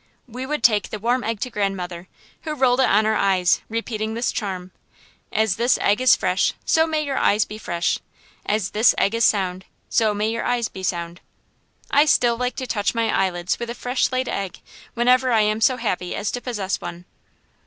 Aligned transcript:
We 0.27 0.47
would 0.47 0.63
take 0.63 0.89
the 0.89 0.97
warm 0.97 1.23
egg 1.23 1.39
to 1.41 1.51
grandmother, 1.51 2.07
who 2.41 2.55
rolled 2.55 2.79
it 2.79 2.89
on 2.89 3.05
our 3.05 3.13
eyes, 3.15 3.61
repeating 3.69 4.15
this 4.15 4.31
charm: 4.31 4.71
"As 5.31 5.57
this 5.57 5.77
egg 5.79 6.01
is 6.01 6.15
fresh, 6.15 6.53
so 6.65 6.87
may 6.87 7.03
your 7.05 7.19
eyes 7.19 7.45
be 7.45 7.59
fresh. 7.59 7.99
As 8.43 8.71
this 8.71 8.95
egg 8.97 9.13
is 9.13 9.25
sound, 9.25 9.63
so 9.89 10.15
may 10.15 10.31
your 10.31 10.43
eyes 10.43 10.69
be 10.69 10.81
sound." 10.81 11.21
I 11.91 12.05
still 12.05 12.35
like 12.35 12.55
to 12.55 12.65
touch 12.65 12.95
my 12.95 13.09
eyelids 13.15 13.59
with 13.59 13.69
a 13.69 13.75
fresh 13.75 14.11
laid 14.11 14.27
egg, 14.27 14.61
whenever 14.95 15.31
I 15.31 15.41
am 15.41 15.61
so 15.61 15.77
happy 15.77 16.15
as 16.15 16.31
to 16.31 16.41
possess 16.41 16.81
one. 16.81 17.05